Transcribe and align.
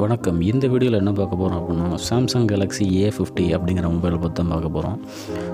வணக்கம். 0.00 0.38
இந்த 0.48 0.64
வீடியோவில் 0.70 0.98
என்ன 1.00 1.10
பார்க்க 1.18 1.38
போகிறோம் 1.40 1.58
அப்படின்னா 1.58 1.98
சாம்சங் 2.06 2.46
கேலக்ஸி 2.50 2.86
ஏ 3.02 3.06
ஃபிஃப்டி 3.16 3.44
அப்படிங்கிற 3.56 3.86
மொபைலை 3.94 4.18
பற்றி 4.22 4.36
தான் 4.38 4.50
பார்க்க 4.52 4.74
போகிறோம் 4.76 4.98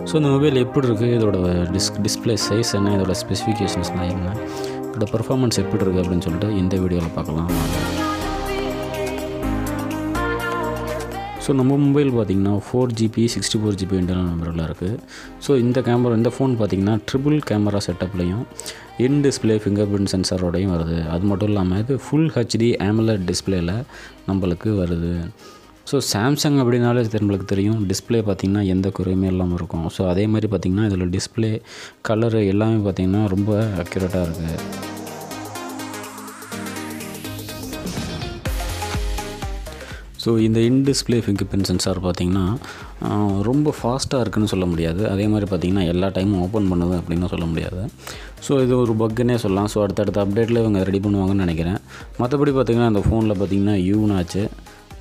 ஸோ 0.08 0.12
இந்த 0.20 0.30
மொபைல் 0.34 0.60
எப்படி 0.62 0.88
இருக்குது 0.88 1.16
இதோட 1.18 1.36
டிஸ் 1.74 1.90
டிஸ்பிளே 2.06 2.34
சைஸ் 2.46 2.72
என்ன? 2.78 2.94
இதோட 2.96 3.14
ஸ்பெசிஃபிகேஷன்ஸ்லாம் 3.22 4.10
என்ன? 4.14 4.32
இதோட 4.88 5.08
பர்ஃபார்மன்ஸ் 5.14 5.60
எப்படி 5.64 5.82
இருக்குது 5.84 6.02
அப்படின்னு 6.04 6.26
சொல்லிட்டு 6.28 6.50
இந்த 6.62 6.74
வீடியோவில் 6.84 7.16
பார்க்கலாம். 7.18 7.50
ஸோ 11.44 11.50
நம்ம 11.58 11.76
மொபைல் 11.84 12.10
பார்த்திங்கன்னா 12.16 12.52
four 12.64 12.92
GB 12.98 13.22
sixty 13.32 13.58
four 13.60 13.76
GB 13.80 13.96
internal 14.00 14.28
மெமரியில் 14.32 14.62
இருக்குது 14.66 14.98
ஸோ 15.44 15.52
இந்த 15.62 15.78
கேமரா 15.86 16.18
இந்த 16.20 16.30
ஃபோன் 16.34 16.52
பார்த்திங்கன்னா 16.60 16.94
ட்ரிபிள் 17.08 17.38
கேமரா 17.48 17.80
செட்டப்லையும் 17.86 18.44
இன் 19.06 19.18
டிஸ்பிளே 19.24 19.54
ஃபிங்கர் 19.62 19.88
பிரிண்ட் 19.92 20.12
சென்சாரோடையும் 20.12 20.72
வருது. 20.74 20.98
அது 21.14 21.24
மட்டும் 21.30 21.50
இல்லாமல் 21.52 21.80
இது 21.82 21.96
ஃபுல் 22.04 22.30
ஹெச்டி 22.36 22.68
AMOLED 22.88 23.24
டிஸ்பிளேயில் 23.30 23.74
நம்மளுக்கு 24.28 24.70
வருது. 24.82 25.12
ஸோ 25.90 25.98
சாம்சங் 26.12 26.60
அப்படின்னாலே 26.62 27.02
நம்மளுக்கு 27.18 27.48
தெரியும். 27.54 27.80
டிஸ்பிளே 27.90 28.22
பார்த்திங்கன்னா 28.28 28.64
எந்த 28.74 28.88
குறையுமே 29.00 29.28
இல்லாமல் 29.34 29.58
இருக்கும். 29.60 29.86
ஸோ 29.96 30.08
அதே 30.12 30.26
மாதிரி 30.34 30.50
பார்த்திங்கன்னா 30.54 30.86
இதில் 30.90 31.12
டிஸ்பிளே 31.18 31.52
கலரு 32.10 32.42
எல்லாமே 32.54 32.80
பார்த்திங்கன்னா 32.86 33.24
ரொம்ப 33.34 33.52
அக்யூரேட்டாக 33.84 34.26
இருக்குது 34.28 34.56
ஸோ 40.22 40.30
இந்த 40.46 40.58
in 40.68 40.80
display 40.88 41.18
finger 41.24 41.48
print 41.50 41.68
sensor 41.70 42.00
பார்த்திங்கன்னா 42.06 42.44
ரொம்ப 43.48 43.68
ஃபாஸ்ட்டாக 43.78 44.22
இருக்குன்னு 44.24 44.50
சொல்ல 44.52 44.66
முடியாது. 44.72 45.02
அதே 45.12 45.24
மாதிரி 45.32 45.46
பார்த்திங்கன்னா 45.52 45.84
எல்லா 45.92 46.08
டைமும் 46.16 46.42
ஓப்பன் 46.46 46.68
பண்ணுது 46.72 46.94
அப்படின்னு 47.00 47.30
சொல்ல 47.32 47.46
முடியாது. 47.52 47.80
ஸோ 48.46 48.52
இது 48.64 48.74
ஒரு 48.82 48.94
பக்குன்னே 49.02 49.38
சொல்லலாம். 49.44 49.70
ஸோ 49.72 49.80
அடுத்தடுத்த 49.84 50.20
அப்டேட்டில் 50.24 50.62
இவங்க 50.64 50.82
ரெடி 50.90 51.00
பண்ணுவாங்கன்னு 51.06 51.44
நினைக்கிறேன். 51.46 51.80
மற்றபடி 52.20 52.52
பார்த்திங்கன்னா 52.58 52.90
இந்த 52.92 53.02
ஃபோனில் 53.08 53.38
பார்த்திங்கன்னா 53.40 53.76
யூனாச்சு 53.90 54.44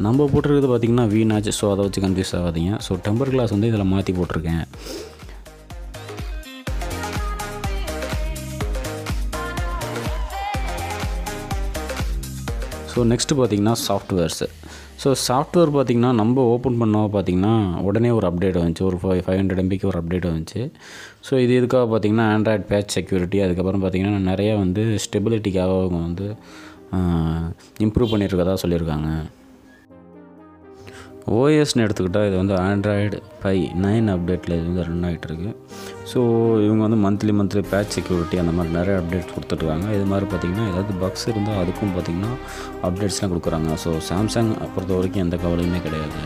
நம்ம 0.05 0.25
போட்டிருக்கிறது 0.33 0.69
பார்த்திங்கன்னா 0.71 1.05
வீணாச்சு 1.15 1.51
ஸோ 1.59 1.65
அதை 1.73 1.81
வச்சு 1.87 2.03
கன்ஃபியூஸ் 2.05 2.33
ஆகாதீங்க. 2.37 2.73
ஸோ 2.85 2.97
டெம்பர் 3.07 3.31
கிளாஸ் 3.33 3.53
வந்து 3.55 3.69
இதில் 3.71 3.91
மாற்றி 3.93 4.13
போட்டிருக்கேன். 4.19 4.63
ஸோ 12.93 13.05
நெக்ஸ்ட்டு 13.11 13.37
பார்த்தீங்கன்னா 13.39 13.75
சாஃப்ட்வேர்ஸு 13.87 14.47
ஸோ 15.01 15.09
சாஃப்ட்வேர் 15.27 15.71
பார்த்திங்கன்னா 15.75 16.11
நம்ம 16.19 16.43
ஓப்பன் 16.53 16.79
பண்ணோம் 16.81 17.07
பார்த்திங்கன்னா 17.13 17.53
உடனே 17.87 18.09
ஒரு 18.17 18.25
அப்டேட் 18.29 18.59
வந்துச்சு. 18.61 18.83
ஒரு 18.89 18.97
ஃபைவ் 19.01 19.21
ஃபைவ் 19.25 19.39
ஹண்ட்ரட் 19.39 19.61
எம்பிக்கு 19.63 19.89
ஒரு 19.91 19.99
அப்டேட் 20.01 20.27
வந்துச்சு. 20.31 20.61
ஸோ 21.27 21.33
இது 21.43 21.53
இதுக்காக 21.59 21.85
பார்த்திங்கன்னா 21.91 22.25
ஆண்ட்ராய்ட் 22.33 22.67
பேட்ச் 22.71 22.95
செக்யூரிட்டி 22.97 23.39
அதுக்கப்புறம் 23.45 23.83
பார்த்திங்கன்னா 23.83 24.21
நிறைய 24.31 24.51
வந்து 24.63 24.83
ஸ்டெபிலிட்டிக்காக 25.05 25.77
அவங்க 25.81 25.99
வந்து 26.07 26.27
இம்ப்ரூவ் 27.85 28.11
பண்ணியிருக்கதா 28.13 28.55
சொல்லியிருக்காங்க. 28.63 29.09
ஓஎஸ்னு 31.37 31.83
எடுத்துக்கிட்டால் 31.85 32.27
இது 32.29 32.37
வந்து 32.41 32.55
ஆண்ட்ராய்டு 32.67 33.17
ஃபை 33.41 33.57
நைன் 33.83 34.07
அப்டேட்டில் 34.13 34.55
இது 34.59 34.67
வந்து 34.69 34.85
ரன் 34.87 35.05
ஆகிட்டுருக்கு 35.09 35.51
ஸோ 36.09 36.19
இவங்க 36.65 36.81
வந்து 36.85 36.99
மந்த்லி 37.03 37.33
மந்த்லி 37.39 37.61
பேட்ச் 37.71 37.93
செக்யூரிட்டி 37.95 38.37
அந்த 38.41 38.53
மாதிரி 38.57 38.71
நிறைய 38.77 38.95
அப்டேட் 39.01 39.33
கொடுத்துட்ருக்காங்க. 39.33 39.87
இது 39.97 40.05
மாதிரி 40.11 40.25
பார்த்திங்கன்னா 40.31 40.65
ஏதாவது 40.71 40.93
பக்ஸ் 41.03 41.27
இருந்தால் 41.31 41.59
அதுக்கும் 41.63 41.93
பார்த்திங்கன்னா 41.97 42.31
அப்டேட்ஸ்லாம் 42.87 43.31
கொடுக்குறாங்க. 43.33 43.69
ஸோ 43.83 43.91
சாம்சங் 44.09 44.49
பொறுத்த 44.73 44.91
வரைக்கும் 44.97 45.23
எந்த 45.25 45.37
கவலையுமே 45.43 45.81
கிடையாது. 45.85 46.21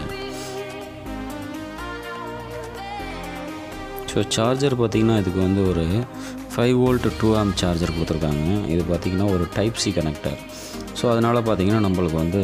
ஸோ 4.12 4.22
சார்ஜர் 4.38 4.78
பார்த்திங்கன்னா 4.82 5.18
இதுக்கு 5.22 5.42
வந்து 5.48 5.64
ஒரு 5.74 5.86
five 6.54 6.76
volt 6.82 7.08
two 7.22 7.30
amp 7.40 7.54
charger 7.62 7.96
கொடுத்துருக்காங்க. 7.96 8.44
இது 8.74 8.82
பார்த்திங்கன்னா 8.92 9.28
ஒரு 9.36 9.46
டைப் 9.58 9.82
சி 9.84 9.92
கனெக்டர் 10.00 10.40
ஸோ 11.00 11.06
அதனால் 11.14 11.46
பார்த்திங்கன்னா 11.48 11.82
நம்மளுக்கு 11.86 12.18
வந்து 12.24 12.42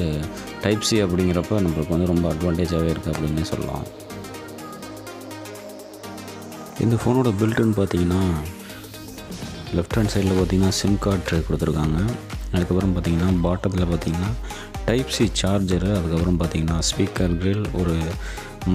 டைப் 0.63 0.87
சி 0.87 0.97
அப்படிங்கிறப்ப 1.03 1.61
நம்மளுக்கு 1.65 1.95
வந்து 1.95 2.11
ரொம்ப 2.13 2.25
அட்வான்டேஜாகவே 2.33 2.89
இருக்குது 2.93 3.13
அப்படின்னு 3.15 3.52
சொல்லலாம். 3.53 3.85
இந்த 6.86 6.95
ஃபோனோட 7.02 7.30
பில்ட்டுன்னு 7.39 7.76
பார்த்தீங்கன்னா 7.80 8.21
லெஃப்ட் 9.77 9.95
ஹேண்ட் 9.98 10.14
சைடில் 10.14 10.37
பார்த்தீங்கன்னா 10.37 10.71
சிம் 10.80 10.98
கார்டு 11.04 11.26
ட்ரே 11.27 11.39
கொடுத்துருக்காங்க. 11.48 11.99
அதுக்கப்புறம் 12.55 12.93
பார்த்தீங்கன்னா 12.95 13.30
பாட்டத்தில் 13.45 13.92
பார்த்தீங்கன்னா 13.92 14.32
டைப் 14.87 15.14
சி 15.15 15.26
சார்ஜரு 15.42 15.89
அதுக்கப்புறம் 15.98 16.39
பார்த்தீங்கன்னா 16.42 16.77
ஸ்பீக்கர் 16.89 17.36
கிரில் 17.42 17.65
ஒரு 17.82 17.95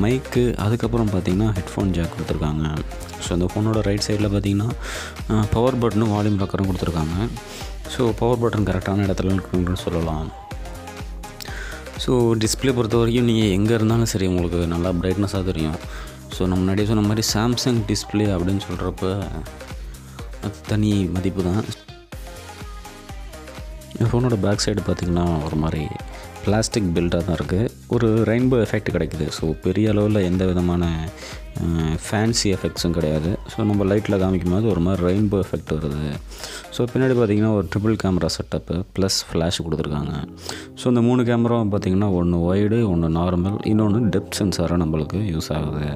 மைக்கு 0.03 0.45
அதுக்கப்புறம் 0.65 1.11
பார்த்தீங்கன்னா 1.15 1.49
ஹெட்ஃபோன் 1.59 1.93
ஜாக் 1.97 2.15
கொடுத்துருக்காங்க. 2.15 2.67
ஸோ 3.25 3.29
அந்த 3.37 3.47
ஃபோனோட 3.53 3.81
ரைட் 3.89 4.07
சைடில் 4.07 4.33
பார்த்தீங்கன்னா 4.35 4.71
பவர் 5.55 5.81
பட்டனும் 5.83 6.13
வால்யூம் 6.15 6.41
லாக்கரும் 6.43 6.71
கொடுத்துருக்காங்க. 6.71 7.17
ஸோ 7.95 8.03
பவர் 8.21 8.43
பட்டன் 8.43 8.69
கரெக்டான 8.71 9.05
இடத்துல 9.09 9.35
இருக்குன்னு 9.37 9.85
சொல்லலாம். 9.87 10.27
ஸோ 12.05 12.13
டிஸ்பிளே 12.43 12.73
பொறுத்த 12.79 12.97
வரைக்கும் 13.03 13.29
நீங்கள் 13.31 13.55
எங்கே 13.59 13.75
இருந்தாலும் 13.79 14.11
சரி 14.13 14.27
உங்களுக்கு 14.33 14.59
நல்லா 14.75 14.91
பிரைட்னஸாக 15.03 15.45
தெரியும். 15.51 15.79
ஸோ 16.31 16.41
நம்ம 16.41 16.55
முன்னாடியே 16.55 16.87
சொன்ன 16.87 17.07
மாதிரி 17.07 17.27
சாம்சங் 17.33 17.81
டிஸ்பிளே 17.87 18.27
அப்படின்னு 18.35 18.63
சொல்கிறப்ப 18.67 19.05
அது 20.43 20.55
தனி 20.67 20.91
மதிப்பு 21.07 21.43
தான். 21.43 21.63
ஃபோனோட 24.05 24.35
பேக் 24.41 24.65
சைடு 24.65 24.83
பார்த்திங்கன்னா 24.87 25.45
ஒரு 25.45 25.57
மாதிரி 25.57 25.83
பிளாஸ்டிக் 26.45 26.91
பில்டாக 26.95 27.25
தான் 27.25 27.37
இருக்குது 27.37 27.73
ஒரு 27.95 28.09
ரெயின்போ 28.29 28.57
எஃபெக்ட் 28.65 28.95
கிடைக்குது. 28.95 29.27
ஸோ 29.37 29.45
பெரிய 29.65 29.91
அளவில் 29.93 30.27
எந்த 30.29 30.43
விதமான 30.51 30.85
ஃபேன்சி 32.07 32.49
எஃபெக்ட்ஸும் 32.55 32.95
கிடையாது. 32.97 33.31
ஸோ 33.53 33.65
நம்ம 33.69 33.85
லைட்டில் 33.91 34.19
காமிக்கும் 34.23 34.55
போது 34.57 34.67
ஒரு 34.73 34.81
மாதிரி 34.87 35.05
ரெயின்போ 35.09 35.37
எஃபெக்ட் 35.45 35.71
வருது. 35.77 36.11
ஸோ 36.77 36.87
பின்னாடி 36.93 37.15
பார்த்திங்கன்னா 37.19 37.53
ஒரு 37.59 37.67
triple 37.73 37.95
camera 38.03 38.31
setup 38.37 38.77
plus 38.97 39.19
flash 39.29 39.61
கொடுத்துருக்காங்க. 39.67 40.15
ஸோ 40.81 40.87
இந்த 40.93 41.03
மூணு 41.09 41.23
கேமராவும் 41.31 41.73
பார்த்திங்கன்னா 41.75 42.11
ஒன்று 42.21 42.41
ஒய்டு 42.51 42.81
ஒன்று 42.95 43.11
நார்மல் 43.21 43.59
இன்னொன்று 43.73 44.01
டெப்த் 44.17 44.39
சென்சாராக 44.41 44.81
நம்மளுக்கு 44.85 45.21
யூஸ் 45.35 45.51
ஆகுது. 45.59 45.87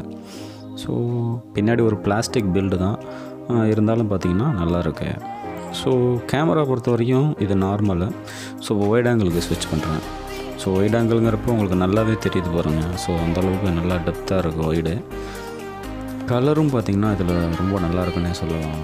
ஸோ 0.84 0.92
பின்னாடி 1.56 1.84
ஒரு 1.88 1.98
பிளாஸ்டிக் 2.06 2.54
பில்டு 2.56 2.78
தான் 2.86 2.98
இருந்தாலும் 3.72 4.10
பார்த்திங்கன்னா 4.12 4.48
நல்லாயிருக்கு 4.60 5.10
ஸோ 5.80 5.90
கேமரா 6.30 6.62
பொறுத்த 6.70 6.90
வரைக்கும் 6.94 7.28
இது 7.44 7.56
நார்மலு 7.66 8.08
ஸோ 8.66 8.72
ஒயிட் 8.88 9.10
ஆங்கிளுக்கு 9.10 9.44
ஸ்விட்ச் 9.48 9.70
பண்ணுறேன் 9.72 10.02
ஸோ 10.60 10.66
ஒயிட் 10.78 10.96
ஆங்கிள்ங்கிறப்போ 10.98 11.52
உங்களுக்கு 11.54 11.76
நல்லாவே 11.84 12.14
தெரியுது 12.24 12.50
பாருங்கள் 12.56 12.96
ஸோ 13.04 13.10
அந்தளவுக்கு 13.26 13.76
நல்லா 13.78 13.96
டெப்த்தாக 14.06 14.42
இருக்குது 14.42 14.66
ஒயிடு 14.70 14.94
கலரும் 16.30 16.72
பார்த்திங்கன்னா 16.74 17.12
இதில் 17.16 17.32
ரொம்ப 17.60 17.74
நல்லா 17.84 18.02
இருக்குன்னே 18.04 18.32
சொல்லலாம். 18.40 18.82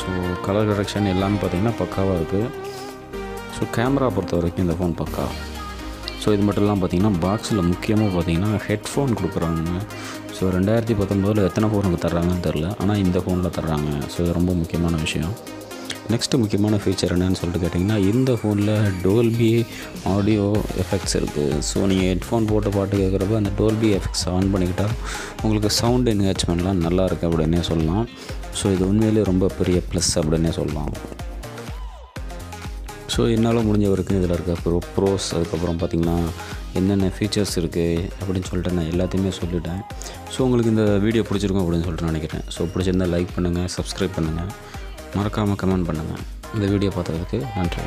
ஸோ 0.00 0.08
கலர் 0.46 0.70
கரெக்ஷன் 0.70 1.12
எல்லாமே 1.14 1.38
பார்த்திங்கன்னா 1.42 1.74
பக்காவாக 1.82 2.16
இருக்குது 2.20 2.48
ஸோ 3.56 3.64
கேமரா 3.76 4.08
பொறுத்த 4.16 4.38
வரைக்கும் 4.38 4.64
இந்த 4.66 4.76
ஃபோன் 4.78 4.96
பக்கா? 5.02 5.26
ஸோ 6.22 6.28
இது 6.34 6.42
மட்டும் 6.46 6.64
இல்லாமல் 6.64 6.82
பார்த்தீங்கன்னா 6.82 7.12
பாக்ஸில் 7.24 7.62
முக்கியமாக 7.70 8.10
பார்த்தீங்கன்னா 8.16 8.50
ஹெட்ஃபோன் 8.68 9.12
கொடுக்குறாங்க. 9.18 9.70
ஸோ 10.36 10.50
ரெண்டாயிரத்தி 10.56 10.94
பத்தொம்போதில் 11.00 11.46
எத்தனை 11.48 11.68
ஃபோனுக்கு 11.70 12.00
தர்றாங்கன்னு 12.06 12.44
தெரில 12.48 12.66
ஆனால் 12.82 13.00
இந்த 13.04 13.18
ஃபோனில் 13.24 13.54
தர்றாங்க. 13.58 13.90
ஸோ 14.12 14.18
இது 14.24 14.32
ரொம்ப 14.40 14.52
முக்கியமான 14.62 14.96
விஷயம். 15.06 15.34
நெக்ஸ்ட்டு 16.12 16.40
முக்கியமான 16.42 16.74
ஃபீச்சர் 16.82 17.12
என்னன்னு 17.14 17.38
சொல்லிட்டு 17.38 17.62
கேட்டிங்கன்னா 17.62 17.96
இந்த 18.10 18.30
ஃபோனில் 18.40 18.72
டோல்பி 19.04 19.50
ஆடியோ 20.12 20.44
எஃபெக்ட்ஸ் 20.82 21.16
இருக்குது 21.18 21.58
ஸோ 21.70 21.78
நீங்கள் 21.90 22.08
ஹெட்ஃபோன் 22.10 22.48
போட்டு 22.50 22.70
பாட்டு 22.76 22.94
கேட்குறப்ப 23.02 23.36
அந்த 23.40 23.52
டோல்பி 23.58 23.88
எஃபெக்ட்ஸ் 23.98 24.24
ஆன் 24.34 24.48
பண்ணிக்கிட்டால் 24.54 24.94
உங்களுக்கு 25.42 25.70
சவுண்ட் 25.80 26.10
என்ஹேச்மெண்ட்லாம் 26.12 26.80
நல்லா 26.86 27.04
இருக்குது 27.08 27.28
அப்படின்னே 27.30 27.60
சொல்லலாம். 27.70 28.06
ஸோ 28.60 28.72
இது 28.76 28.84
உண்மையிலேயே 28.90 29.24
ரொம்ப 29.30 29.48
பெரிய 29.58 29.80
ப்ளஸ் 29.90 30.12
அப்படின்னே 30.20 30.52
சொல்லலாம். 30.60 30.92
ஸோ 33.14 33.22
என்னால் 33.34 33.66
முடிஞ்ச 33.68 33.86
வரைக்கும் 33.92 34.18
இதில் 34.20 34.34
இருக்க 34.36 34.54
ப்ரோ 34.64 34.78
ப்ரோஸ் 34.96 35.28
அதுக்கப்புறம் 35.36 35.78
பார்த்திங்கன்னா 35.82 36.16
என்னென்ன 36.78 37.06
ஃபீச்சர்ஸ் 37.16 37.54
இருக்குது 37.60 38.08
அப்படின்னு 38.20 38.48
சொல்லிட்டு 38.50 38.74
நான் 38.78 38.90
எல்லாத்தையுமே 38.94 39.30
சொல்லிட்டேன். 39.42 39.80
ஸோ 40.32 40.38
உங்களுக்கு 40.46 40.72
இந்த 40.74 40.84
வீடியோ 41.04 41.22
பிடிச்சிருக்கும் 41.28 41.64
அப்படின்னு 41.64 41.86
சொல்லிட்டு 41.86 42.10
நினைக்கிறேன். 42.12 42.44
ஸோ 42.56 42.68
பிடிச்சிருந்தா 42.74 43.08
லைக் 43.14 43.30
பண்ணுங்கள் 43.36 43.70
சப்ஸ்கிரைப் 43.76 44.16
பண்ணுங்கள் 44.18 44.50
மறக்காமல் 45.16 45.60
கமெண்ட் 45.62 45.88
பண்ணுங்கள் 45.88 46.24
இந்த 46.54 46.66
வீடியோ 46.72 46.90
பார்த்ததுக்கு 46.96 47.38
நன்றி. 47.56 47.84